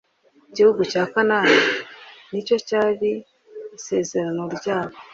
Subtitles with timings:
[0.49, 1.59] igihugu cya Kanaani
[2.29, 3.09] nicyo cyari
[3.77, 4.95] isezerano ryabo